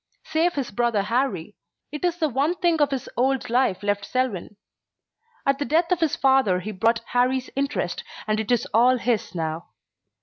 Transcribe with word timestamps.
Save 0.23 0.53
his 0.53 0.71
brother 0.71 1.03
Harrie, 1.03 1.55
it 1.91 2.03
is 2.03 2.17
the 2.17 2.27
one 2.27 2.55
thing 2.55 2.81
of 2.81 2.89
his 2.89 3.07
old 3.15 3.51
life 3.51 3.83
left 3.83 4.03
Selwyn. 4.03 4.57
At 5.45 5.59
the 5.59 5.65
death 5.65 5.91
of 5.91 5.99
his 5.99 6.15
father 6.15 6.59
he 6.61 6.71
bought 6.71 7.01
Harrie's 7.13 7.51
interest 7.55 8.03
and 8.25 8.39
it 8.39 8.51
is 8.51 8.65
all 8.73 8.97
his 8.97 9.35
now. 9.35 9.67